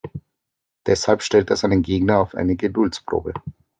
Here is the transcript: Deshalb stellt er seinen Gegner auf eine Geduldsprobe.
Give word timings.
Deshalb 0.87 1.21
stellt 1.21 1.51
er 1.51 1.57
seinen 1.57 1.83
Gegner 1.83 2.21
auf 2.21 2.33
eine 2.33 2.55
Geduldsprobe. 2.55 3.35